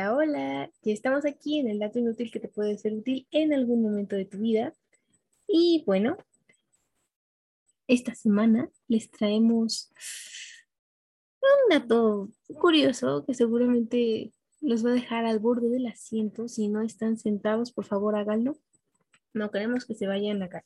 [0.00, 0.70] Hola, hola.
[0.82, 4.16] Ya estamos aquí en el dato inútil que te puede ser útil en algún momento
[4.16, 4.74] de tu vida.
[5.46, 6.16] Y bueno,
[7.86, 9.92] esta semana les traemos
[11.42, 14.32] un dato curioso que seguramente
[14.62, 16.48] los va a dejar al borde del asiento.
[16.48, 18.56] Si no están sentados, por favor háganlo.
[19.34, 20.64] No queremos que se vayan a caer.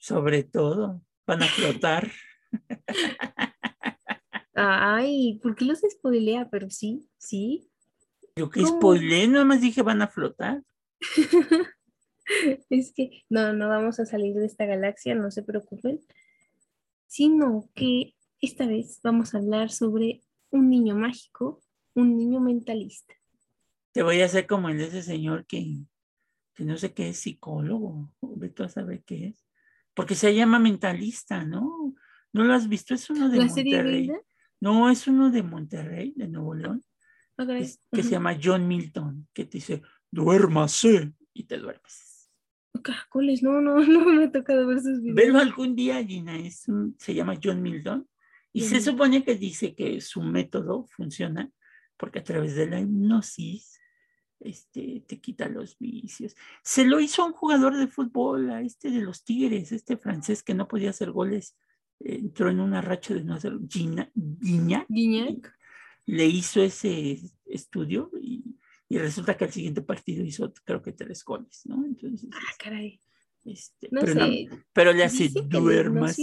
[0.00, 2.12] Sobre todo, van a flotar.
[4.54, 6.50] Ay, ¿por qué los spoilea?
[6.50, 7.70] Pero sí, sí.
[8.38, 10.62] Yo que spoilé, nada más dije van a flotar.
[12.70, 15.98] es que no, no vamos a salir de esta galaxia, no se preocupen.
[17.08, 21.60] Sino que esta vez vamos a hablar sobre un niño mágico,
[21.94, 23.14] un niño mentalista.
[23.90, 25.78] Te voy a hacer como el de ese señor que,
[26.54, 29.44] que no sé qué es psicólogo, ve tú a saber qué es.
[29.94, 31.92] Porque se llama mentalista, ¿no?
[32.32, 32.94] ¿No lo has visto?
[32.94, 34.12] Es uno de Monterrey.
[34.60, 36.84] No, es uno de Monterrey, de Nuevo León,
[37.92, 42.30] que se llama John Milton, que te dice, duérmase, y te duermes.
[42.82, 45.14] Caracoles, no, no, no me ha tocado ver sus videos.
[45.14, 46.66] Velo algún día, Gina, es
[46.98, 48.08] se llama John Milton,
[48.52, 51.50] y se supone que dice que su método funciona
[51.96, 53.78] porque a través de la hipnosis
[54.40, 56.34] este, te quita los vicios.
[56.62, 60.42] Se lo hizo a un jugador de fútbol, a este de los Tigres, este francés
[60.42, 61.56] que no podía hacer goles
[62.00, 64.10] entró en una racha de no hacer Gina,
[66.08, 68.42] le hizo ese estudio y,
[68.90, 71.84] resulta que al siguiente partido hizo creo que tres goles, ¿no?
[71.84, 72.98] Entonces, ah, caray.
[73.44, 74.14] Este, pero,
[74.72, 76.16] pero, le hace duermas.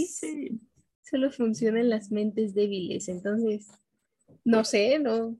[1.02, 3.68] Solo funciona en las mentes débiles, entonces,
[4.44, 5.38] no sé, no,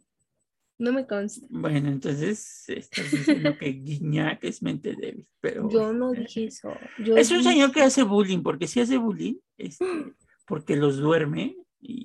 [0.79, 1.45] no me consta.
[1.51, 5.69] Bueno, entonces estás diciendo que Guiñac es mente débil, pero...
[5.69, 6.73] Yo no dije eso.
[6.99, 9.85] es un señor que hace bullying, porque si hace bullying, este,
[10.47, 12.05] porque los duerme y,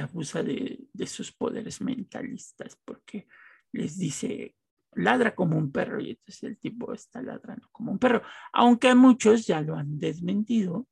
[0.00, 3.26] abusa de, sus poderes mentalistas, porque
[3.70, 4.56] les dice,
[4.94, 9.46] ladra como un perro, y entonces el tipo está ladrando como un perro, aunque muchos
[9.46, 10.88] ya lo han desmentido.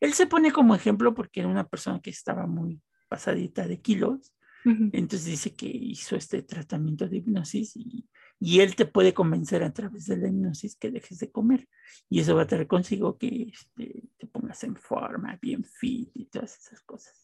[0.00, 4.34] Él se pone como ejemplo porque era una persona que estaba muy pasadita de kilos,
[4.64, 9.72] entonces dice que hizo este tratamiento de hipnosis y, y, él te puede convencer a
[9.72, 11.68] través de la hipnosis que dejes de comer.
[12.08, 16.26] Y eso va a traer consigo que este, te pongas en forma, bien fit y
[16.26, 17.21] todas esas cosas.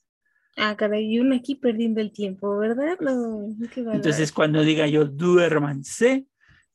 [0.60, 2.98] Ah, caray, y uno aquí perdiendo el tiempo, ¿verdad?
[3.00, 3.54] No,
[3.92, 6.26] Entonces, cuando diga yo duérmanse,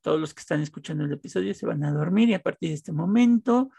[0.02, 2.76] todos los que están escuchando el episodio se van a dormir y a partir de
[2.76, 3.72] este momento.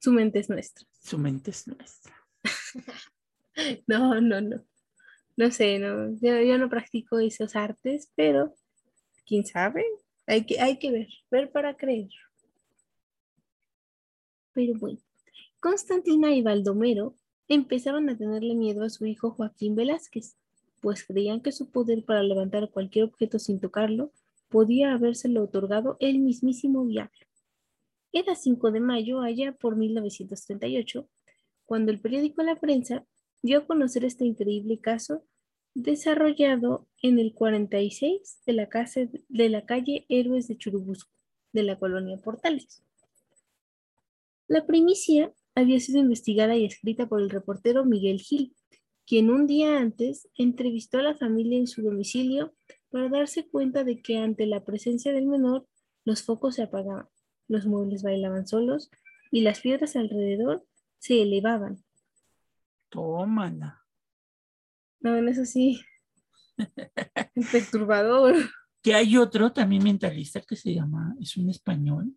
[0.00, 0.86] Su mente es nuestra.
[1.02, 2.14] Su mente es nuestra.
[3.86, 4.64] no, no, no
[5.36, 8.54] no sé, no, yo, no practico esos artes, pero
[9.26, 9.84] quién sabe,
[10.26, 12.10] hay que, hay que ver, ver para creer.
[14.52, 15.00] Pero bueno,
[15.58, 17.16] Constantina y Baldomero
[17.48, 20.36] empezaban a tenerle miedo a su hijo Joaquín Velázquez,
[20.80, 24.12] pues creían que su poder para levantar cualquier objeto sin tocarlo
[24.48, 27.26] podía habérselo otorgado el mismísimo diablo.
[28.12, 31.08] Era 5 de mayo, allá por 1938,
[31.64, 33.04] cuando el periódico La Prensa
[33.42, 35.24] dio a conocer este increíble caso
[35.74, 41.10] desarrollado en el 46 de la, casa, de la calle Héroes de Churubusco,
[41.52, 42.84] de la colonia Portales.
[44.46, 48.54] La primicia había sido investigada y escrita por el reportero Miguel Gil,
[49.06, 52.54] quien un día antes entrevistó a la familia en su domicilio
[52.90, 55.66] para darse cuenta de que ante la presencia del menor,
[56.04, 57.08] los focos se apagaban,
[57.48, 58.90] los muebles bailaban solos
[59.30, 60.64] y las piedras alrededor
[60.98, 61.84] se elevaban,
[62.94, 63.84] Tómala.
[65.00, 65.80] No, en eso sí.
[67.50, 68.36] Perturbador.
[68.80, 72.16] Que hay otro también mentalista que se llama, es un español,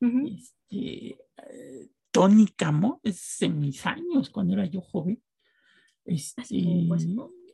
[0.00, 5.22] este, eh, Tony Camo, es en mis años, cuando era yo joven.
[6.06, 6.88] Este,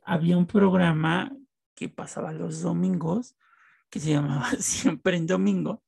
[0.04, 1.36] había un programa
[1.74, 3.34] que pasaba los domingos
[3.90, 5.82] que se llamaba Siempre en Domingo.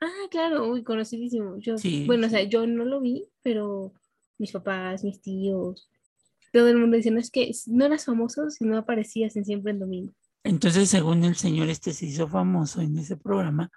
[0.00, 1.58] Ah, claro, uy, conocidísimo.
[1.58, 1.74] Yo,
[2.06, 3.94] bueno, o sea, yo no lo vi, pero
[4.38, 5.90] mis papás, mis tíos,
[6.52, 9.80] todo el mundo diciendo es que no eras famoso si no aparecías en Siempre en
[9.80, 10.14] Domingo.
[10.44, 13.72] Entonces, según el señor este se hizo famoso en ese programa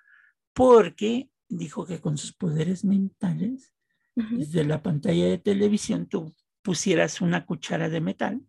[0.54, 3.74] porque dijo que con sus poderes mentales,
[4.16, 8.42] desde la pantalla de televisión, tú pusieras una cuchara de metal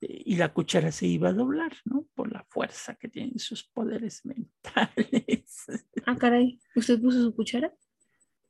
[0.00, 2.06] y la cuchara se iba a doblar, ¿no?
[2.14, 5.66] Por la fuerza que tienen sus poderes mentales.
[6.06, 7.72] Ah, caray, ¿usted puso su cuchara?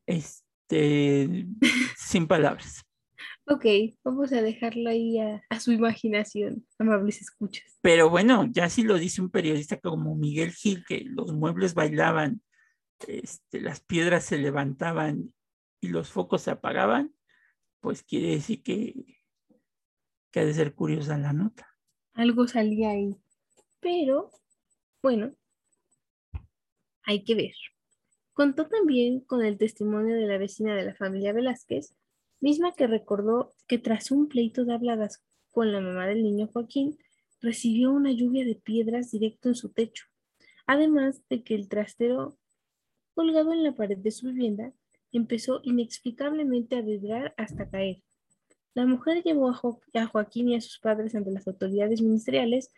[0.06, 1.46] Este,
[1.96, 2.84] sin palabras.
[3.46, 3.64] Ok,
[4.04, 7.78] vamos a dejarlo ahí a, su imaginación, amables escuchas.
[7.80, 12.42] Pero bueno, ya si lo dice un periodista como Miguel Gil, que los muebles bailaban,
[13.06, 15.32] este, las piedras se levantaban
[15.80, 17.14] y los focos se apagaban,
[17.80, 19.18] pues quiere decir que,
[20.30, 21.68] que ha de ser curiosa la nota.
[22.14, 23.16] Algo salía ahí.
[23.80, 24.30] Pero
[25.02, 25.32] Bueno,
[27.02, 27.52] hay que ver.
[28.32, 31.94] Contó también con el testimonio de la vecina de la familia Velázquez,
[32.40, 36.98] misma que recordó que tras un pleito de habladas con la mamá del niño Joaquín,
[37.40, 40.06] recibió una lluvia de piedras directo en su techo,
[40.66, 42.36] además de que el trastero
[43.14, 44.72] colgado en la pared de su vivienda
[45.12, 48.02] empezó inexplicablemente a vibrar hasta caer.
[48.74, 52.70] La mujer llevó a, Joaquín y a sus padres ante las autoridades ministeriales,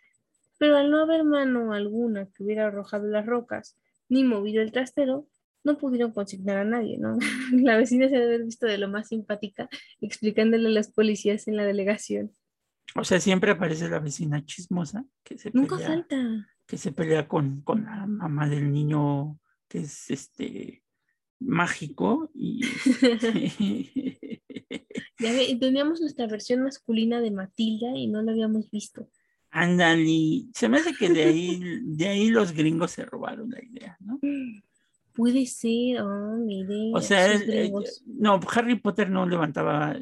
[0.57, 3.77] pero al no haber mano alguna que hubiera arrojado las rocas
[4.09, 5.27] ni movido el trastero,
[5.63, 7.17] no pudieron consignar a nadie, ¿no?
[7.51, 9.69] La vecina se debe haber visto de lo más simpática
[10.01, 12.31] explicándole a los policías en la delegación.
[12.95, 16.47] O sea, siempre aparece la vecina chismosa que se Nunca pelea, falta.
[16.65, 20.80] que se pelea con, con la mamá del niño que es este
[21.41, 22.61] mágico y
[25.19, 29.07] Ya ve, teníamos nuestra versión masculina de Matilda y no la habíamos visto.
[29.51, 33.97] Ándale, se me hace que de ahí, de ahí los gringos se robaron la idea,
[33.99, 34.19] ¿no?
[35.13, 36.91] Puede ser, oh, mire.
[36.95, 38.01] O sea, él- él- gringos.
[38.07, 39.95] no, Harry Potter no levantaba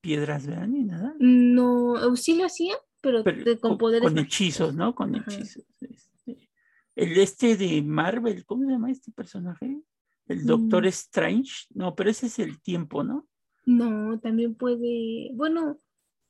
[0.00, 0.66] piedras, ¿verdad?
[0.66, 1.14] Ni nada.
[1.20, 4.94] No, sí lo hacía, pero, Pero de- con, poderes con hechizos, ¿no?
[4.94, 5.30] Con Ajá.
[5.30, 5.64] hechizos.
[5.80, 6.48] este.
[6.96, 9.78] El este de Marvel, ¿cómo se llama este personaje?
[10.26, 10.46] El Mm.
[10.46, 11.66] Doctor Strange.
[11.74, 13.26] No, pero ese es el tiempo, ¿no?
[13.64, 15.30] No, también puede.
[15.34, 15.80] Bueno,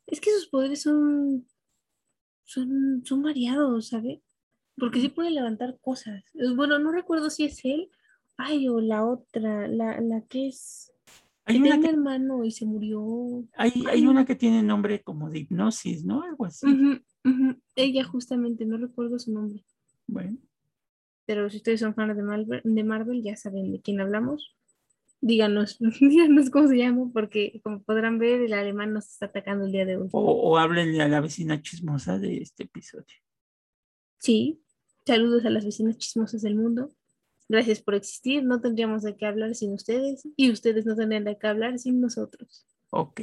[0.06, 1.46] es que sus poderes son,
[2.44, 4.22] son, son variados, ¿sabe?
[4.78, 6.24] Porque sí puede levantar cosas.
[6.54, 7.90] Bueno, no recuerdo si es él.
[8.36, 10.92] Ay, o la otra, la, la que es.
[11.44, 13.46] Hay que una tiene que, hermano y se murió.
[13.56, 16.22] hay, hay una que tiene nombre como de hipnosis, ¿no?
[16.22, 16.66] Algo así.
[17.76, 19.64] Ella justamente, no recuerdo su nombre.
[20.06, 20.38] Bueno,
[21.26, 24.56] Pero si ustedes son fans de Marvel, de Marvel, ya saben de quién hablamos.
[25.20, 29.72] Díganos, díganos cómo se llama, porque como podrán ver, el alemán nos está atacando el
[29.72, 30.08] día de hoy.
[30.12, 33.14] o, o háblenle a la vecina chismosa de este episodio.
[34.18, 34.62] Sí,
[35.04, 36.92] saludos a las vecinas chismosas del mundo.
[37.48, 38.44] Gracias por existir.
[38.44, 42.00] No tendríamos de qué hablar sin ustedes y ustedes no tendrían de qué hablar sin
[42.00, 42.66] nosotros.
[42.90, 43.20] Ok.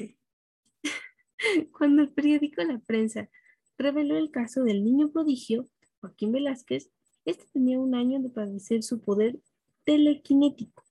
[1.78, 3.30] Cuando el periódico La Prensa
[3.78, 5.68] reveló el caso del niño prodigio,
[6.00, 6.90] Joaquín Velázquez,
[7.26, 9.40] este tenía un año de padecer su poder
[9.84, 10.84] telequinético.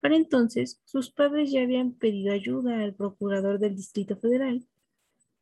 [0.00, 4.64] Para entonces, sus padres ya habían pedido ayuda al procurador del Distrito Federal,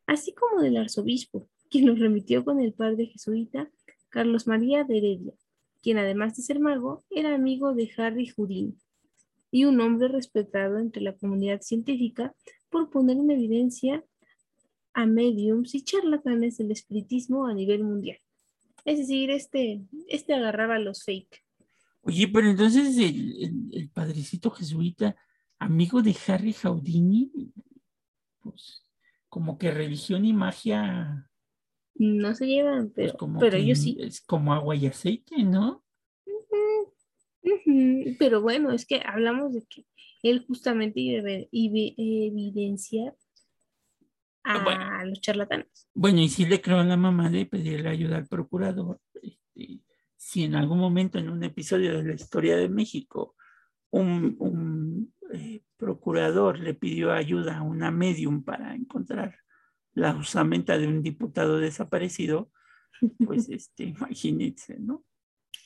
[0.07, 3.69] así como del arzobispo, quien los remitió con el padre jesuita
[4.09, 5.33] Carlos María de Heredia,
[5.81, 8.75] quien además de ser mago, era amigo de Harry Houdini
[9.51, 12.35] y un hombre respetado entre la comunidad científica
[12.69, 14.03] por poner en evidencia
[14.93, 18.17] a mediums y charlatanes del espiritismo a nivel mundial.
[18.87, 21.43] Es decir, este, este agarraba los fake.
[22.03, 25.13] Oye, pero entonces el, el- el padrecito jesuita,
[25.59, 27.29] amigo de Harry Houdini,
[28.39, 28.85] pues
[29.27, 31.29] como que religión y magia,
[31.95, 33.97] No se llevan, pues pero, como pero yo sí.
[33.99, 35.83] es como agua y aceite, ¿no?
[38.19, 39.85] Pero bueno, es que hablamos de que
[40.23, 43.15] él justamente iba a evidenciar
[44.47, 45.05] a Bueno.
[45.05, 45.87] los charlatanes.
[45.93, 48.99] Bueno, y sí le creo a la mamá de pedirle ayuda al procurador.
[49.21, 49.81] este,
[50.15, 53.35] si en algún momento en un episodio de la historia de México
[53.91, 59.37] un, un, eh, procurador le pidió ayuda a una medium para encontrar
[59.93, 62.51] la usamenta de un diputado desaparecido,
[63.25, 65.03] pues este, imagínense, ¿no?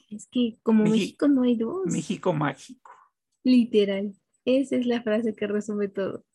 [0.10, 1.86] Es que como México no hay dos.
[1.86, 2.92] México mágico.
[3.44, 4.14] Literal.
[4.46, 6.26] Esa es la frase que resume todo.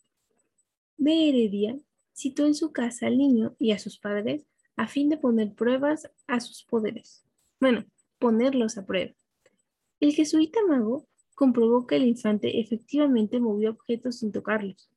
[0.96, 1.78] De Heredia
[2.16, 4.46] citó en su casa al niño y a sus padres
[4.76, 7.24] a fin de poner pruebas a sus poderes.
[7.60, 7.84] Bueno,
[8.18, 9.12] ponerlos a prueba.
[10.00, 14.90] El jesuita mago comprobó que el infante efectivamente movió objetos sin tocarlos.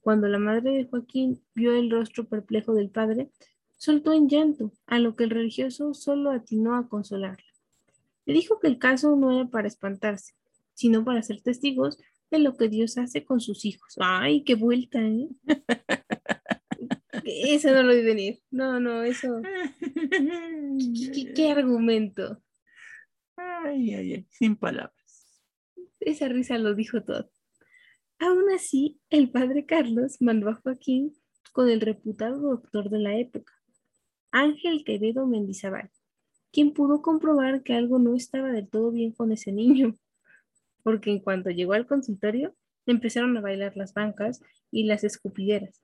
[0.00, 3.30] Cuando la madre de Joaquín vio el rostro perplejo del padre,
[3.76, 7.44] soltó en llanto, a lo que el religioso solo atinó a consolarla.
[8.24, 10.34] Le dijo que el caso no era para espantarse,
[10.74, 11.98] sino para ser testigos
[12.30, 13.96] de lo que Dios hace con sus hijos.
[14.00, 15.28] ¡Ay, qué vuelta, eh!
[17.54, 18.40] Eso no lo vi venir.
[18.50, 19.40] No, no, eso.
[21.14, 22.42] ¿Qué, qué argumento?
[23.36, 24.94] Ay, ay, ay, sin palabras.
[26.00, 27.30] Esa risa lo dijo todo.
[28.18, 31.12] Aún así, el padre Carlos mandó a Joaquín
[31.52, 33.52] con el reputado doctor de la época,
[34.30, 35.90] Ángel Quevedo Mendizábal,
[36.50, 39.96] quien pudo comprobar que algo no estaba del todo bien con ese niño,
[40.82, 42.54] porque en cuanto llegó al consultorio,
[42.86, 45.82] empezaron a bailar las bancas y las escupideras.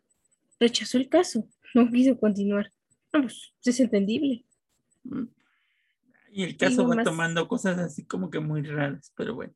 [0.60, 2.72] Rechazó el caso, no quiso continuar.
[3.12, 4.44] Vamos, es entendible.
[5.04, 5.24] Mm.
[6.32, 9.54] Y el caso Digo, va más- tomando cosas así como que muy raras, pero bueno.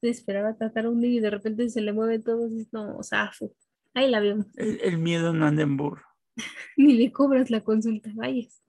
[0.00, 3.02] Se esperaba tratar a un niño y de repente se le mueve todo, y no,
[3.02, 3.52] zafo.
[3.94, 4.46] Ahí la vemos.
[4.56, 6.02] El, el miedo no anda en burro.
[6.76, 8.62] Ni le cobras la consulta, vayas.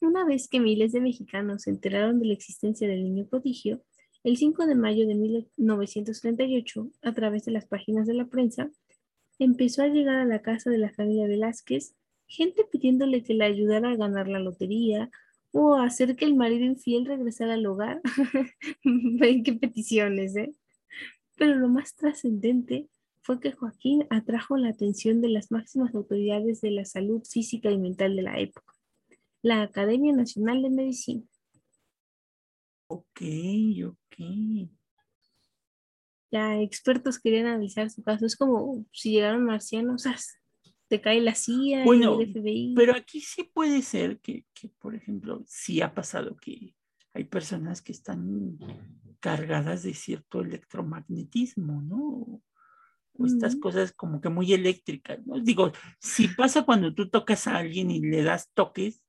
[0.00, 3.82] Una vez que miles de mexicanos se enteraron de la existencia del niño prodigio,
[4.24, 8.70] el 5 de mayo de 1938, a través de las páginas de la prensa,
[9.44, 11.94] empezó a llegar a la casa de la familia Velázquez
[12.30, 15.10] gente pidiéndole que le ayudara a ganar la lotería
[15.52, 18.00] o a hacer que el marido infiel regresara al hogar.
[18.84, 20.54] Ven qué peticiones, ¿eh?
[21.36, 22.88] Pero lo más trascendente
[23.22, 27.78] fue que Joaquín atrajo la atención de las máximas autoridades de la salud física y
[27.78, 28.74] mental de la época,
[29.42, 31.24] la Academia Nacional de Medicina.
[32.86, 33.22] Ok,
[33.86, 34.79] ok.
[36.30, 38.26] Ya expertos querían analizar su caso.
[38.26, 40.06] Es como si llegaron marcianos,
[40.88, 42.74] te cae la CIA bueno, el FBI.
[42.76, 46.74] Pero aquí sí puede ser que, que, por ejemplo, sí ha pasado que
[47.14, 48.58] hay personas que están
[49.20, 52.42] cargadas de cierto electromagnetismo, ¿no?
[53.18, 55.38] O estas cosas como que muy eléctricas, ¿no?
[55.40, 59.02] Digo, si pasa cuando tú tocas a alguien y le das toques.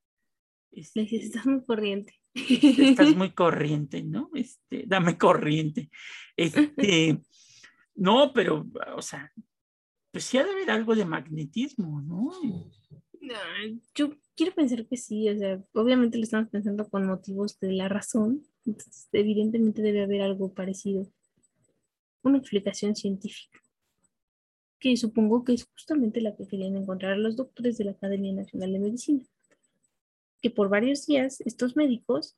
[0.71, 2.20] Este, estás muy corriente.
[2.33, 4.29] Estás muy corriente, ¿no?
[4.33, 5.89] Este, dame corriente.
[6.37, 7.19] Este,
[7.93, 9.31] no, pero, o sea,
[10.11, 12.31] pues sí ha de haber algo de magnetismo, ¿no?
[13.93, 17.87] yo quiero pensar que sí, o sea, obviamente lo estamos pensando con motivos de la
[17.87, 21.07] razón, entonces evidentemente debe haber algo parecido,
[22.23, 23.59] una explicación científica,
[24.79, 28.73] que supongo que es justamente la que querían encontrar los doctores de la Academia Nacional
[28.73, 29.23] de Medicina,
[30.41, 32.35] que por varios días estos médicos,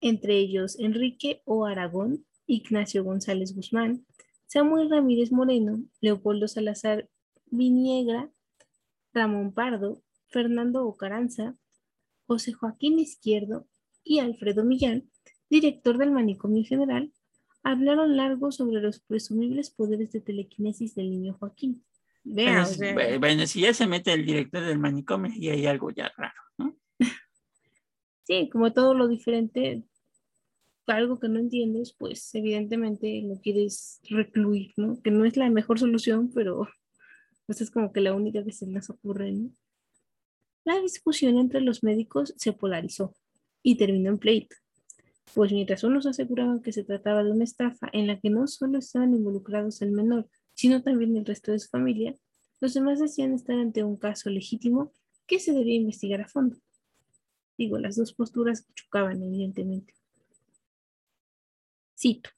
[0.00, 1.66] entre ellos Enrique O.
[1.66, 4.04] Aragón, Ignacio González Guzmán,
[4.46, 7.08] Samuel Ramírez Moreno, Leopoldo Salazar
[7.46, 8.30] Viniegra,
[9.14, 11.54] Ramón Pardo, Fernando Ocaranza,
[12.26, 13.66] José Joaquín Izquierdo
[14.04, 15.10] y Alfredo Millán,
[15.48, 17.10] director del Manicomio General,
[17.62, 21.84] hablaron largo sobre los presumibles poderes de telequinesis del niño Joaquín.
[22.24, 22.66] Vean,
[23.20, 26.41] bueno, si ya se mete el director del manicomio y hay algo ya raro.
[28.32, 29.82] Sí, como todo lo diferente,
[30.86, 35.00] algo que no entiendes, pues evidentemente lo quieres recluir, ¿no?
[35.02, 36.68] Que no es la mejor solución, pero
[37.46, 39.50] pues es como que la única que se les ocurre, ¿no?
[40.64, 43.14] La discusión entre los médicos se polarizó
[43.62, 44.56] y terminó en pleito,
[45.34, 48.78] pues mientras unos aseguraban que se trataba de una estafa en la que no solo
[48.78, 52.16] estaban involucrados el menor, sino también el resto de su familia,
[52.60, 54.92] los demás decían estar ante un caso legítimo
[55.26, 56.56] que se debía investigar a fondo.
[57.56, 59.94] Digo, las dos posturas chocaban, evidentemente.
[61.98, 62.30] Cito.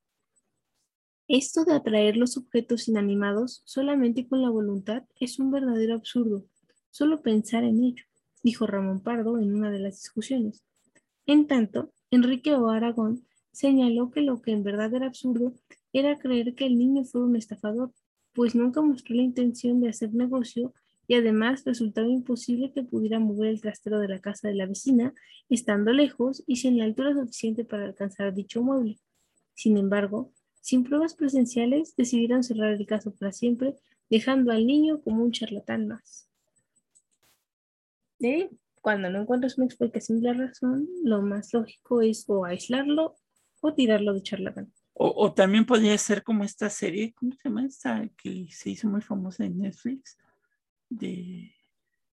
[1.27, 6.45] Esto de atraer los objetos inanimados solamente con la voluntad es un verdadero absurdo.
[6.91, 8.05] Solo pensar en ello,
[8.43, 10.63] dijo Ramón Pardo en una de las discusiones.
[11.27, 12.69] En tanto, Enrique O.
[12.69, 15.55] Aragón señaló que lo que en verdad era absurdo
[15.95, 17.93] era creer que el niño fue un estafador,
[18.35, 20.75] pues nunca mostró la intención de hacer negocio
[21.07, 25.15] y además resultaba imposible que pudiera mover el trastero de la casa de la vecina,
[25.49, 28.99] estando lejos y sin la altura suficiente para alcanzar dicho mueble.
[29.55, 33.77] Sin embargo, sin pruebas presenciales, decidieron cerrar el caso para siempre,
[34.09, 36.29] dejando al niño como un charlatán más.
[38.81, 43.15] Cuando no encuentras una explicación de la razón, lo más lógico es o aislarlo
[43.61, 44.73] o tirarlo de charlatán.
[44.93, 48.09] O, también podría ser como esta serie, ¿cómo se llama esta?
[48.17, 50.17] Que se hizo muy famosa en Netflix,
[50.89, 51.55] de,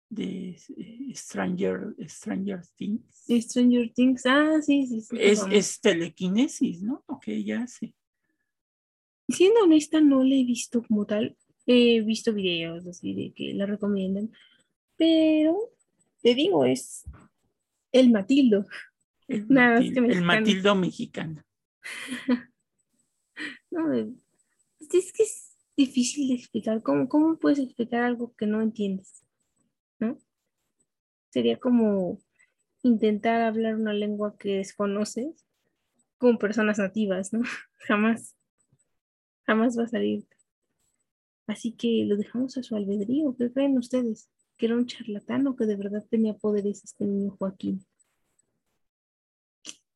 [0.10, 3.26] de eh, Stranger, Stranger Things.
[3.28, 5.02] Stranger Things, ah, sí, sí.
[5.02, 7.04] sí es, es, telequinesis, ¿no?
[7.08, 7.94] Ok, ya sé.
[9.30, 11.36] Siendo honesta, no la he visto como tal.
[11.66, 14.32] He visto videos así de que la recomiendan,
[14.96, 15.58] pero
[16.22, 17.04] te digo, es
[17.92, 18.66] el Matildo.
[19.28, 21.44] El, Nada, Matildo, el Matildo mexicano.
[23.72, 25.47] no, es que es
[25.78, 26.82] difícil de explicar.
[26.82, 29.24] ¿Cómo, ¿Cómo puedes explicar algo que no entiendes?
[30.00, 30.18] ¿No?
[31.30, 32.20] Sería como
[32.84, 35.46] intentar hablar una lengua que desconoces
[36.18, 37.42] con personas nativas, ¿no?
[37.88, 38.36] Jamás,
[39.46, 40.28] jamás va a salir.
[41.46, 43.34] Así que lo dejamos a su albedrío.
[43.38, 44.30] ¿Qué creen ustedes?
[44.58, 47.86] ¿Que era un charlatán o que de verdad tenía poderes este niño Joaquín?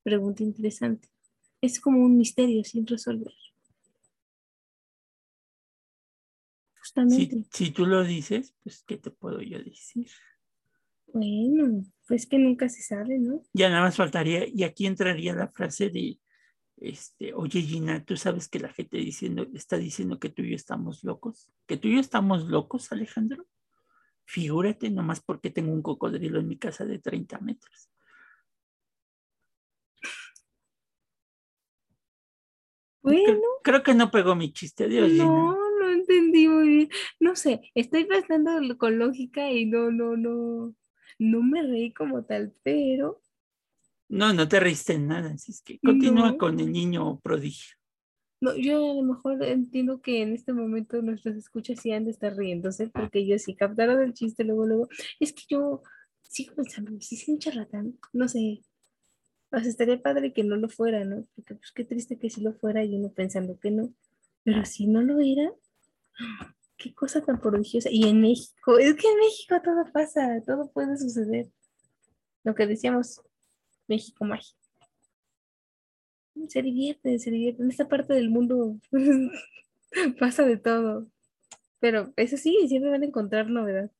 [0.04, 1.10] Pregunta interesante.
[1.60, 3.34] Es como un misterio sin resolver.
[7.51, 10.07] Si, tú lo dices, pues, ¿qué te puedo yo decir?
[11.07, 13.41] Bueno, pues que nunca se sabe, ¿no?
[13.53, 16.19] Ya nada más faltaría, y aquí entraría la frase de,
[16.77, 20.55] este, oye Gina, ¿tú sabes que la gente diciendo, está diciendo que tú y yo
[20.55, 21.50] estamos locos?
[21.65, 23.45] ¿Que tú y yo estamos locos, Alejandro?
[24.25, 27.89] Figúrate, nomás porque tengo un cocodrilo en mi casa de 30 metros.
[33.01, 33.39] Bueno.
[33.63, 35.12] Creo, que no pegó mi chiste, Dios.
[35.13, 35.61] No, no
[36.12, 36.89] entendí muy bien.
[37.20, 40.75] No sé, estoy pensando con lógica y no, no, no.
[41.20, 43.22] no me reí como tal, pero...
[44.10, 47.75] No, no te reíste en nada, así es que continúa con el niño prodigio.
[48.41, 52.12] No, yo a lo mejor entiendo que en este momento nuestros escuchas sí han de
[52.12, 54.89] estar riéndose, porque yo sí captaron el chiste luego, luego.
[55.20, 55.84] Es que yo
[56.24, 58.62] sigo pensando, si es un charlatán, no sé.
[59.51, 61.27] O sea, estaría padre que no lo fuera, ¿no?
[61.36, 63.94] Porque pues qué triste que si lo fuera y uno pensando que no.
[64.44, 65.51] Pero si no lo era,
[66.78, 67.90] qué cosa tan prodigiosa.
[67.92, 71.50] Y en México, es que en México todo pasa, todo puede suceder.
[72.44, 73.22] Lo que decíamos,
[73.88, 74.60] México mágico.
[76.48, 77.62] Se divierte, se divierte.
[77.62, 78.78] En esta parte del mundo
[80.20, 81.08] pasa de todo.
[81.80, 83.92] Pero eso sí, siempre van a encontrar novedad.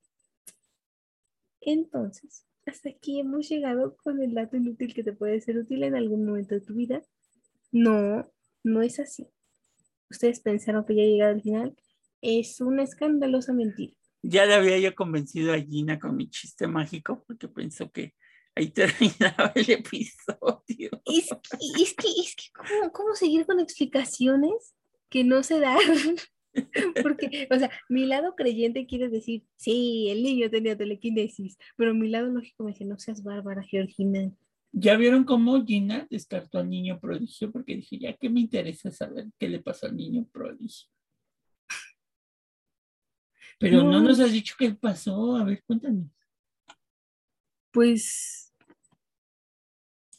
[1.62, 5.96] Entonces, hasta aquí hemos llegado con el dato inútil que te puede ser útil en
[5.96, 7.04] algún momento de tu vida.
[7.72, 8.28] No,
[8.64, 9.28] no es así.
[10.10, 11.76] Ustedes pensaron que ya llegado al final
[12.22, 13.94] es una escandalosa mentira.
[14.24, 18.14] Ya le había yo convencido a Gina con mi chiste mágico porque pensó que
[18.56, 20.90] ahí terminaba el episodio.
[21.06, 24.76] Es que, es que, es que ¿cómo, seguir con explicaciones
[25.10, 25.80] que no se dan?
[27.02, 32.10] Porque, o sea, mi lado creyente quiere decir, sí, el niño tenía telequinesis, pero mi
[32.10, 34.32] lado lógico me dice, no seas bárbara, Georgina.
[34.74, 37.52] ¿Ya vieron cómo Gina descartó al niño prodigio?
[37.52, 40.90] Porque dije, ya que me interesa saber qué le pasó al niño prodigio.
[43.62, 45.36] Pero no, nos has dicho qué pasó.
[45.36, 46.08] A ver, cuéntanos.
[47.70, 48.52] Pues,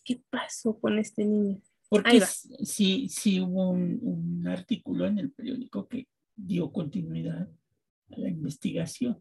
[0.05, 1.61] ¿qué pasó con este niño?
[1.89, 2.21] Porque
[2.63, 6.07] sí, sí hubo un, artículo en el periódico que
[6.37, 7.51] dio continuidad
[8.13, 9.21] a la investigación.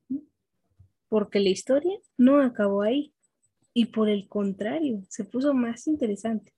[1.09, 3.13] Porque la historia no acabó ahí.
[3.73, 6.53] Y por el contrario, se puso más interesante.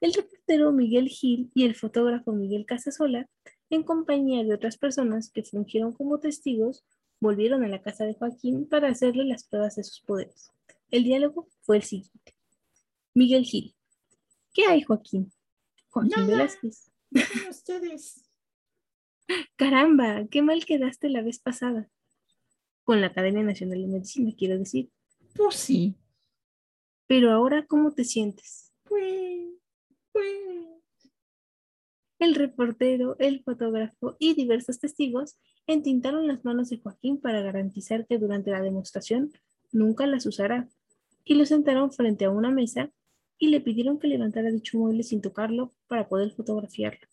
[0.00, 3.28] El reportero Miguel Gil y el fotógrafo Miguel Casasola,
[3.70, 6.84] en compañía de otras personas que fungieron como testigos,
[7.20, 10.52] volvieron a la casa de Joaquín para hacerle las pruebas de sus poderes.
[10.90, 12.34] El diálogo fue el siguiente.
[13.14, 13.74] Miguel Gil.
[14.52, 15.32] ¿Qué hay, Joaquín?
[15.90, 16.90] Joaquín Velázquez.
[17.50, 18.24] ustedes.
[19.56, 21.88] Caramba, qué mal quedaste la vez pasada.
[22.84, 24.90] Con la Academia Nacional de Medicina, quiero decir.
[25.34, 25.94] Pues sí.
[27.06, 28.72] Pero ahora, ¿cómo te sientes?
[28.84, 29.50] Pues,
[30.12, 30.77] pues.
[32.18, 38.18] El reportero, el fotógrafo y diversos testigos entintaron las manos de Joaquín para garantizar que
[38.18, 39.32] durante la demostración
[39.70, 40.68] nunca las usará,
[41.24, 42.90] y lo sentaron frente a una mesa
[43.38, 47.06] y le pidieron que levantara dicho mueble sin tocarlo para poder fotografiarlo.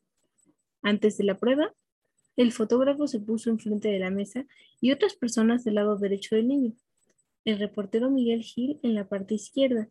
[0.82, 1.74] Antes de la prueba,
[2.38, 4.46] el fotógrafo se puso enfrente de la mesa
[4.82, 6.74] y otras personas del lado derecho del niño,
[7.44, 9.90] el reportero Miguel Gil en la parte izquierda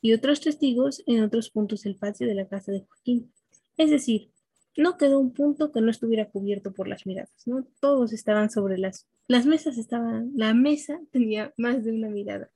[0.00, 3.32] y otros testigos en otros puntos del patio de la casa de Joaquín.
[3.76, 4.30] Es decir,
[4.76, 7.66] no quedó un punto que no estuviera cubierto por las miradas, ¿no?
[7.80, 12.50] Todos estaban sobre las, mesas, estaban, la mesa tenía más de una mirada.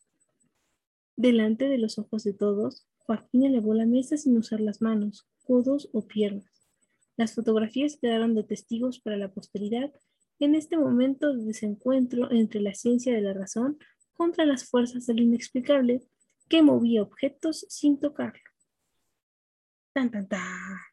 [1.17, 5.89] Delante de los ojos de todos, Joaquín elevó la mesa sin usar las manos, codos
[5.93, 6.51] o piernas.
[7.17, 9.93] Las fotografías quedaron de testigos para la posteridad
[10.41, 13.79] en este momento de desencuentro entre la ciencia de la razón
[14.13, 16.03] contra las fuerzas del inexplicable
[16.49, 18.43] que movía objetos sin tocarlo.
[19.93, 20.88] Tan, tan, tan.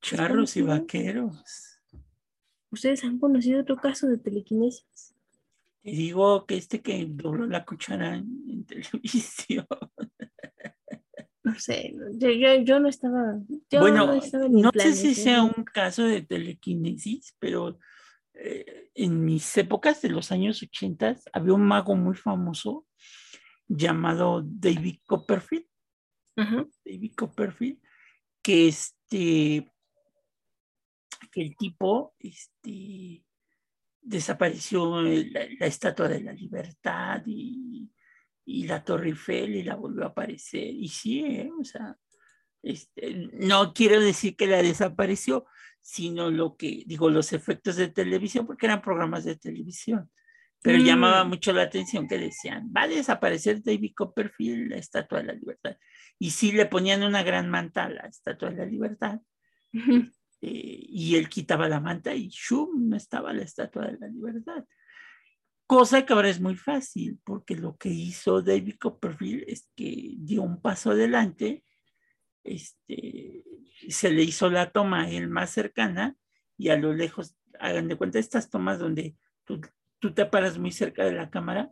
[0.00, 1.80] Charros y vaqueros.
[2.70, 5.14] ¿Ustedes han conocido otro caso de telequinesis?
[5.82, 9.66] Te digo que este que dobló la cuchara en, televisión.
[11.42, 11.94] No sé,
[12.64, 13.40] yo, no estaba.
[13.72, 14.14] bueno,
[14.50, 15.52] no, sé si sea ¿eh?
[15.56, 17.78] un caso de telequinesis, pero
[18.34, 22.86] eh, en mis épocas de los años 80 había un mago muy famoso
[23.66, 25.66] llamado David Copperfield.
[26.36, 27.78] David Copperfield,
[28.42, 29.70] que este
[31.28, 33.24] que el tipo este,
[34.00, 37.90] desapareció la, estatua de la libertad y,
[38.66, 40.66] la Torre Eiffel y la volvió a aparecer.
[40.66, 41.50] Y sí, ¿eh?
[41.60, 41.96] o sea,
[42.62, 45.46] este, no quiero decir que la desapareció,
[45.80, 50.10] sino lo que, digo, los efectos de televisión, porque eran programas de televisión.
[50.62, 50.82] Pero mm.
[50.82, 55.32] llamaba mucho la atención que decían, va a desaparecer David Copperfield, la Estatua de la
[55.32, 55.76] Libertad.
[56.18, 59.20] Y sí le ponían una gran manta a la Estatua de la Libertad.
[60.42, 62.94] Eh, y él quitaba la manta y ¡shum!
[62.94, 64.64] estaba la estatua de la libertad.
[65.66, 70.42] Cosa que ahora es muy fácil, porque lo que hizo David Copperfield es que dio
[70.42, 71.64] un paso adelante,
[72.42, 73.44] este,
[73.88, 76.16] se le hizo la toma a él más cercana
[76.56, 79.60] y a lo lejos, hagan de cuenta estas tomas donde tú,
[79.98, 81.70] tú te paras muy cerca de la cámara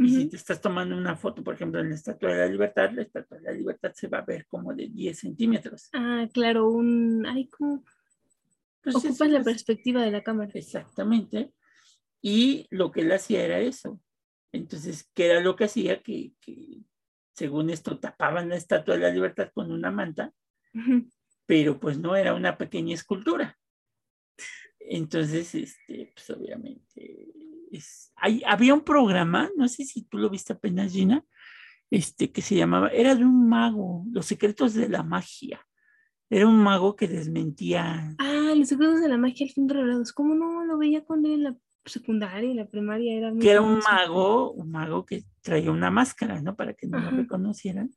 [0.00, 2.92] y si te estás tomando una foto, por ejemplo, en la Estatua de la Libertad,
[2.92, 5.88] la Estatua de la Libertad se va a ver como de 10 centímetros.
[5.92, 7.26] Ah, claro, un...
[7.26, 7.48] Ay,
[8.82, 10.50] como Ocupas la perspectiva de la cámara.
[10.54, 11.52] Exactamente.
[12.20, 14.00] Y lo que él hacía era eso.
[14.52, 16.02] Entonces, ¿qué era lo que hacía?
[16.02, 16.32] Que,
[17.34, 20.32] según esto tapaban la estatua de la libertad con una manta,
[21.46, 23.56] pero pues no era una pequeña escultura.
[24.80, 27.28] Entonces, este, pues obviamente,
[27.70, 31.24] es, hay, había un programa, no sé si tú lo viste apenas, Gina,
[31.90, 35.64] este, que se llamaba, era de un mago, Los secretos de la magia.
[36.30, 38.14] Era un mago que desmentía.
[38.18, 38.27] Ah,
[38.58, 40.12] los secretos de la magia al fin revelados.
[40.12, 43.14] ¿Cómo no lo veía cuando en la secundaria y la primaria?
[43.14, 46.56] Era que era un mago, un mago que traía una máscara, ¿no?
[46.56, 47.90] Para que no lo reconocieran.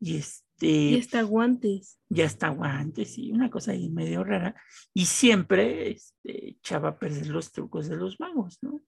[0.00, 0.66] Y este.
[0.66, 1.98] Y hasta guantes.
[2.08, 4.54] Ya hasta guantes, y una cosa ahí medio rara.
[4.94, 8.80] Y siempre este, echaba a perder los trucos de los magos, ¿no?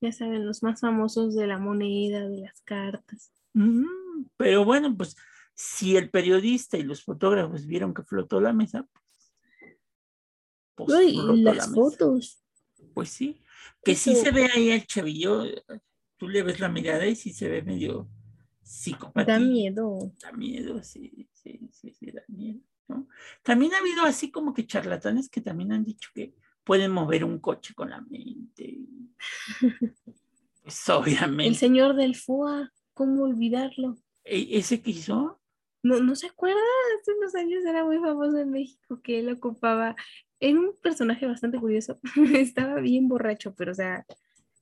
[0.00, 3.32] Ya saben, los más famosos de la moneda, de las cartas.
[4.36, 5.16] pero bueno, pues
[5.54, 8.86] si el periodista y los fotógrafos vieron que flotó la mesa,
[10.74, 12.42] pues, pues las fotos.
[12.92, 13.42] Pues sí,
[13.82, 15.44] que sí se ve ahí el chavillo,
[16.16, 18.08] tú le ves la mirada y sí se ve medio
[18.62, 19.32] psicopático.
[19.32, 20.12] Da miedo.
[20.20, 22.60] Da miedo, sí, sí, sí, sí, da miedo.
[22.88, 23.08] ¿no?
[23.42, 26.34] También ha habido así como que charlatanes que también han dicho que
[26.64, 28.78] pueden mover un coche con la mente.
[30.64, 31.46] Pues obviamente.
[31.46, 33.98] El señor del FUA, ¿cómo olvidarlo?
[34.24, 35.38] ¿E-, ¿Ese que hizo?
[35.84, 36.60] No, no se acuerda,
[37.00, 39.94] hace unos años era muy famoso en México que él ocupaba,
[40.40, 42.00] era un personaje bastante curioso,
[42.34, 44.04] estaba bien borracho, pero o sea,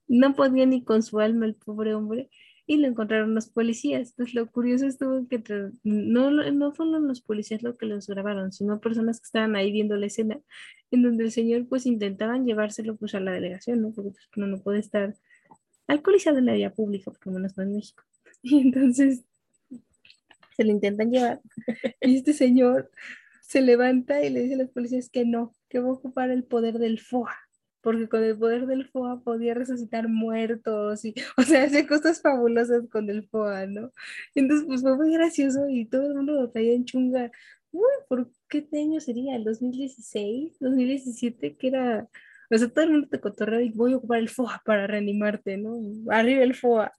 [0.08, 2.28] no podía ni con su alma el pobre hombre,
[2.66, 4.10] y lo encontraron los policías.
[4.10, 5.42] Entonces lo curioso estuvo que
[5.82, 9.96] no, no fueron los policías los que los grabaron, sino personas que estaban ahí viendo
[9.96, 10.40] la escena,
[10.90, 13.92] en donde el señor pues intentaban llevárselo pues a la delegación, ¿no?
[13.92, 15.14] Porque pues, no, no puede estar
[15.86, 18.02] alcoholizado en la vía pública, porque no está en México.
[18.44, 19.24] Y entonces
[20.56, 21.40] se le intentan llevar.
[22.00, 22.90] Y este señor
[23.52, 26.44] se levanta y le dice a los policías que no, que va a ocupar el
[26.44, 27.36] poder del FOA,
[27.82, 32.88] porque con el poder del FOA podía resucitar muertos y, o sea, hace cosas fabulosas
[32.88, 33.92] con el FOA, ¿no?
[34.34, 37.30] Entonces, pues fue muy gracioso y todo el mundo lo traía en chunga.
[37.72, 39.36] Uy, ¿por qué año sería?
[39.36, 40.58] ¿El 2016?
[40.60, 41.56] ¿2017?
[41.58, 42.08] Que era,
[42.50, 45.58] o sea, todo el mundo te cotorreó y voy a ocupar el FOA para reanimarte,
[45.58, 45.78] ¿no?
[46.10, 46.92] Arriba el FOA.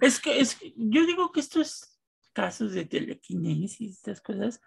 [0.00, 1.98] Es que, es yo digo que estos
[2.32, 4.60] casos de telequinesis, estas cosas,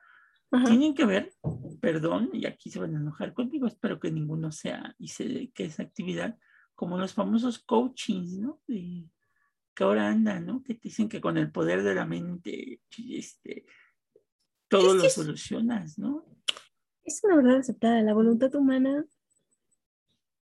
[0.65, 1.31] tienen que ver,
[1.79, 5.65] perdón, y aquí se van a enojar conmigo, espero que ninguno sea y se dedique
[5.65, 6.37] esa actividad,
[6.73, 8.59] como los famosos coachings, ¿no?
[8.67, 10.63] que ahora andan, ¿no?
[10.63, 13.65] Que te dicen que con el poder de la mente, este,
[14.67, 16.25] todo lo solucionas, ¿no?
[17.03, 19.05] Es una verdad aceptada, la voluntad humana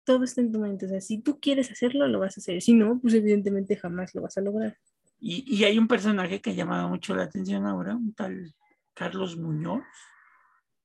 [0.04, 0.86] todo está en tu mente.
[0.86, 2.60] O sea, si tú quieres hacerlo, lo vas a hacer.
[2.62, 4.78] Si no, pues evidentemente jamás lo vas a lograr.
[5.20, 8.54] Y, hay un personaje que ha llamado mucho la atención ahora, un tal
[8.92, 9.82] Carlos Muñoz,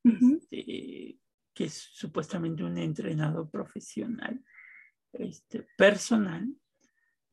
[0.04, 1.20] este,
[1.54, 4.42] que es supuestamente un entrenador profesional,
[5.12, 6.48] este, personal.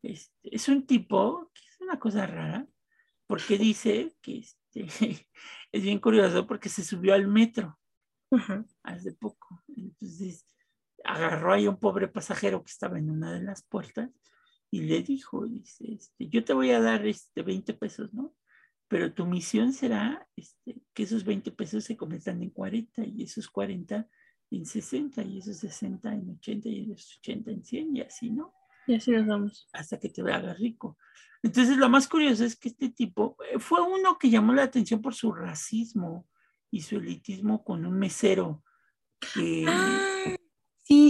[0.02, 2.66] Este, es un tipo que es una cosa rara,
[3.28, 4.86] porque dice que este,
[5.72, 7.78] es bien curioso porque se subió al metro
[8.82, 9.62] hace poco.
[9.68, 10.44] Entonces,
[11.06, 14.10] agarró ahí a un pobre pasajero que estaba en una de las puertas
[14.70, 18.34] y le dijo, dice, este, yo te voy a dar este 20 pesos, ¿no?
[18.88, 23.48] Pero tu misión será este, que esos 20 pesos se conviertan en 40 y esos
[23.48, 24.08] 40
[24.50, 28.54] en 60 y esos 60 en 80 y esos 80 en 100 y así, ¿no?
[28.86, 29.68] Y así nos vamos.
[29.72, 30.96] Hasta que te hagas rico.
[31.42, 35.02] Entonces, lo más curioso es que este tipo eh, fue uno que llamó la atención
[35.02, 36.26] por su racismo
[36.70, 38.62] y su elitismo con un mesero
[39.34, 39.64] que...
[39.66, 40.35] Ah,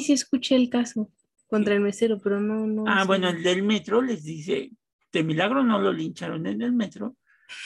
[0.07, 1.11] Sí, escuché el caso
[1.49, 2.85] contra el mesero, pero no, no.
[2.87, 4.71] Ah, bueno, el del metro les dice,
[5.11, 7.16] de milagro no lo lincharon en el metro,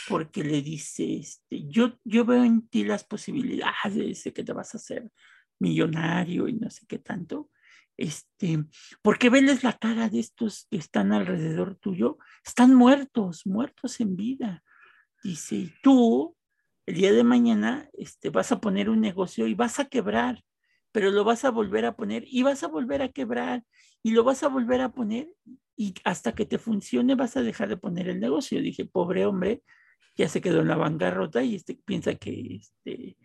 [0.08, 4.74] porque le dice, este, yo, yo veo en ti las posibilidades de que te vas
[4.74, 5.10] a hacer
[5.58, 7.50] millonario y no sé qué tanto.
[7.98, 8.64] Este,
[9.02, 14.64] porque veles la cara de estos que están alrededor tuyo, están muertos, muertos en vida.
[15.22, 16.34] Dice, y tú,
[16.86, 20.42] el día de mañana, este, vas a poner un negocio y vas a quebrar
[20.92, 23.64] pero lo vas a volver a poner y vas a volver a quebrar
[24.02, 25.32] y lo vas a volver a poner
[25.76, 28.60] y hasta que te funcione vas a dejar de poner el negocio.
[28.60, 29.62] Dije, pobre hombre,
[30.16, 33.16] ya se quedó en la bancarrota y este piensa que este...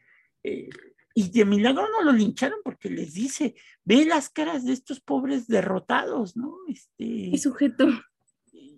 [0.44, 0.70] Eh,
[1.18, 5.48] y de milagro no lo lincharon porque les dice, ve las caras de estos pobres
[5.48, 6.58] derrotados, ¿no?
[6.68, 7.88] Este, y sujeto.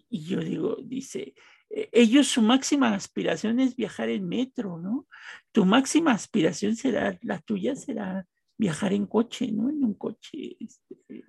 [0.08, 1.34] Y yo digo, dice,
[1.70, 5.08] e, ellos su máxima aspiración es viajar en metro, ¿no?
[5.52, 9.70] Tu máxima aspiración será, la tuya será viajar en coche, ¿no?
[9.70, 11.24] En un coche, este,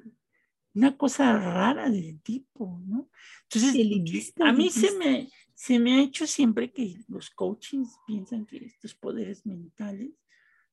[0.75, 3.11] una cosa rara del tipo, ¿no?
[3.45, 8.59] Entonces, a mí se me, se me ha hecho siempre que los coachings piensan que
[8.59, 10.13] estos poderes mentales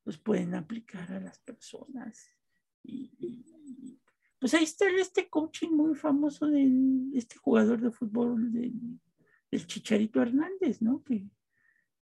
[0.06, 2.30] los pueden aplicar a las personas.
[2.84, 3.48] Y,
[4.40, 6.70] pues ahí está este coaching muy famoso de
[7.16, 9.00] este jugador de fútbol del,
[9.66, 11.02] Chicharito Hernández, ¿no?
[11.02, 11.26] Que,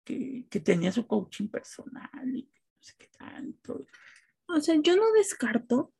[0.03, 3.85] que, tenía su coaching personal y no sé qué tanto.
[4.55, 5.93] O sea, yo no descarto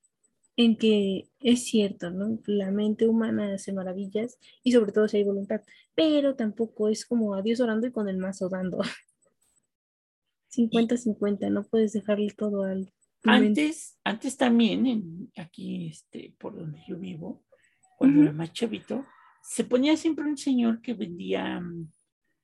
[0.57, 2.39] en que es cierto, ¿no?
[2.45, 5.61] La mente humana hace maravillas y sobre todo si hay voluntad,
[5.95, 8.79] pero tampoco es como a Dios orando y con el mazo dando.
[10.51, 12.91] 50-50, no puedes dejarle todo al...
[13.23, 17.45] Antes, antes también, en, aquí este, por donde yo vivo,
[17.97, 19.05] cuando era más chavito,
[19.43, 21.89] se ponía siempre un señor que vendía mm,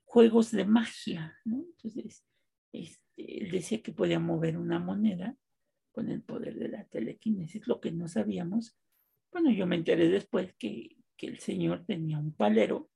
[0.05, 1.65] juegos de magia, ¿no?
[1.75, 2.23] Entonces,
[2.71, 5.35] este, él decía que podía mover una moneda
[5.97, 8.77] con el poder de la telequinesis, lo que no sabíamos.
[9.31, 12.91] Bueno, yo me enteré después que, que el señor tenía un palero,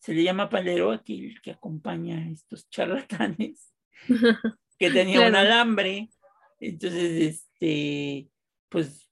[0.00, 3.72] se le llama palero aquí el que acompaña a estos charlatanes,
[4.80, 6.10] que tenía un alambre,
[6.58, 8.28] entonces, este,
[8.68, 9.08] pues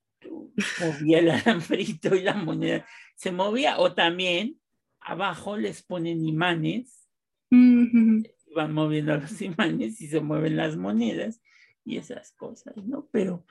[0.81, 4.59] movía el alambrito y la moneda se movía, o también
[4.98, 7.09] abajo les ponen imanes,
[7.53, 11.40] van moviendo los imanes y se mueven las monedas
[11.88, 13.09] y esas cosas, ¿no?
[13.11, 13.46] Pero,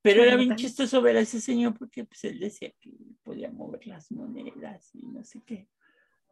[0.00, 2.90] pero era bien chistoso ver a ese señor porque pues él decía que
[3.22, 5.68] podía mover las monedas y no sé qué.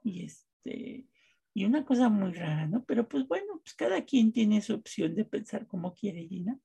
[0.02, 1.06] Y este,
[1.52, 2.82] y una cosa muy rara, ¿no?
[2.84, 6.58] Pero pues bueno, pues cada quien tiene su opción de pensar como quiere, Gina.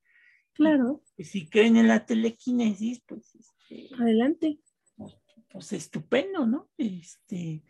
[0.53, 1.03] Claro.
[1.17, 4.59] Y, si creen en la telequinesis, pues este, adelante.
[4.95, 5.17] Pues,
[5.49, 6.69] pues, estupendo, ¿no?
[6.77, 7.61] Este,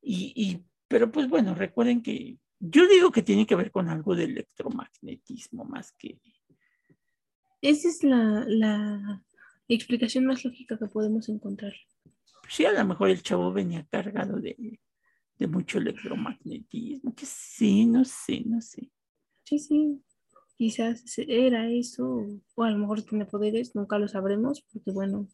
[0.00, 4.14] y, y, pero pues bueno, recuerden que yo digo que tiene que ver con algo
[4.14, 6.20] de electromagnetismo más que.
[7.60, 9.22] Esa es la, la
[9.68, 11.72] explicación más lógica que podemos encontrar.
[12.48, 14.80] Sí, a lo mejor el chavo venía cargado de,
[15.38, 18.90] de mucho electromagnetismo, que sí, no sé, no sé.
[19.44, 20.02] Sí, sí,
[20.56, 25.28] quizás era eso, o a lo mejor tiene poderes, nunca lo sabremos, porque bueno,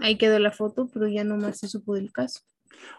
[0.00, 2.40] ahí quedó la foto, pero ya no más se supo del caso.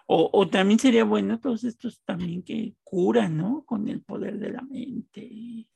[0.07, 3.63] O, o, también sería bueno todos estos también que curan, ¿no?
[3.65, 5.67] Con el poder de la mente.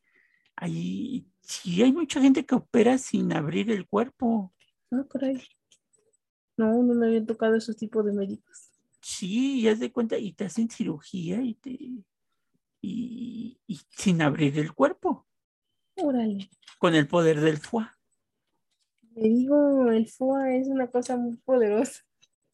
[0.61, 4.53] Ahí sí hay mucha gente que opera sin abrir el cuerpo.
[4.91, 5.41] Ah, caray.
[6.55, 8.69] No, no me habían tocado esos tipos de médicos.
[9.01, 11.79] Sí, ya de cuenta, y te hacen cirugía y te
[12.79, 13.57] y,
[13.89, 15.25] sin abrir el cuerpo.
[15.95, 16.51] Órale.
[16.77, 17.87] Con el poder del foie.
[19.15, 22.01] Me digo, el foie es una cosa muy poderosa.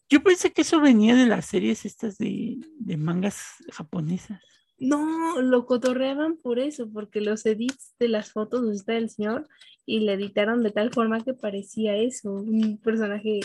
[0.08, 4.42] Yo pensé que eso venía de las series estas de, de mangas japonesas.
[4.80, 9.48] No, lo cotorreaban por eso, porque los edits de las fotos está el señor
[9.86, 13.40] y le editaron de tal forma que parecía eso, un personaje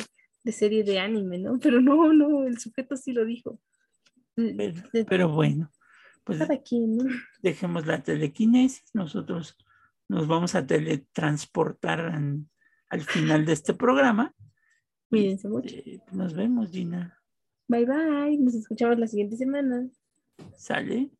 [0.45, 1.59] de serie de anime, ¿no?
[1.59, 3.59] Pero no, no, el sujeto sí lo dijo.
[5.09, 5.71] Pero, bueno,
[6.25, 7.05] pues ¿no?
[7.43, 9.57] dejemos la telequinesis, nosotros
[10.09, 12.01] nos vamos a teletransportar
[12.89, 14.35] al final de este programa.
[15.09, 15.75] Cuídense mucho.
[15.75, 17.19] Este, nos vemos, Gina.
[17.69, 19.89] Bye bye, nos escuchamos la siguiente semana.
[20.57, 21.11] Sale.